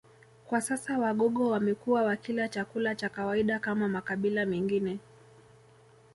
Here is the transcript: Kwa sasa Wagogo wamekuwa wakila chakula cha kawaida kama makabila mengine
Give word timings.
Kwa 0.47 0.61
sasa 0.61 0.99
Wagogo 0.99 1.49
wamekuwa 1.49 2.01
wakila 2.03 2.49
chakula 2.49 2.95
cha 2.95 3.09
kawaida 3.09 3.59
kama 3.59 3.87
makabila 3.87 4.45
mengine 4.45 4.99